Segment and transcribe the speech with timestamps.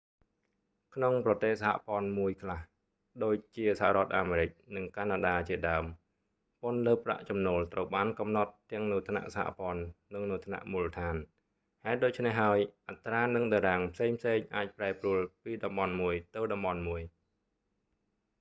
[0.95, 2.59] ក្នុងប្រទេសសហព័ន្ធមួយខ្លះ
[3.23, 5.85] ដូចជាសហរដ្ឋអាមេរិក និងកាណាដាជាដើម
[6.63, 9.81] ពន្ធលើប្រាក់ចំណូលត្រូវបានកំណត់ទាំងនៅថ្នាក់សហព័ន្ធ
[10.13, 11.15] និងនៅថ្នាក់មូលដ្ឋាន
[11.83, 12.59] ហេតុដូច្នេះហើយ
[12.89, 14.17] អត្រា និងតារាងផ្សេងៗ
[14.55, 17.01] អាចប្រែប្រួលពីតំបន់មួយទៅតំបន់មួយ